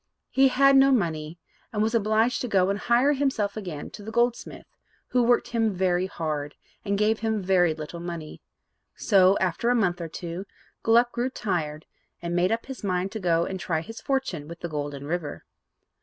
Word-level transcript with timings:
He 0.31 0.47
had 0.47 0.75
no 0.75 0.91
money, 0.91 1.37
and 1.71 1.83
was 1.83 1.93
obliged 1.93 2.41
to 2.41 2.47
go 2.47 2.71
and 2.71 2.79
hire 2.79 3.13
himself 3.13 3.55
again 3.55 3.91
to 3.91 4.01
the 4.01 4.09
goldsmith, 4.11 4.65
who 5.09 5.21
worked 5.21 5.49
him 5.49 5.69
very 5.75 6.07
hard, 6.07 6.55
and 6.83 6.97
gave 6.97 7.19
him 7.19 7.39
very 7.43 7.75
little 7.75 7.99
money. 7.99 8.41
So, 8.95 9.37
after 9.37 9.69
a 9.69 9.75
month 9.75 10.01
or 10.01 10.07
two, 10.09 10.45
Gluck 10.81 11.11
grew 11.11 11.29
tired, 11.29 11.85
and 12.19 12.35
made 12.35 12.51
up 12.51 12.65
his 12.65 12.83
mind 12.83 13.11
to 13.11 13.19
go 13.19 13.45
and 13.45 13.59
try 13.59 13.81
his 13.81 14.01
fortune 14.01 14.47
with 14.47 14.61
the 14.61 14.69
Golden 14.69 15.05
River. 15.05 15.45